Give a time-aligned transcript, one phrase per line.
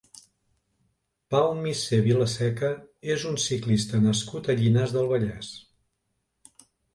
[1.33, 2.71] Pau Misser Vilaseca
[3.17, 5.53] és un ciclista nascut a Llinars del Vallès.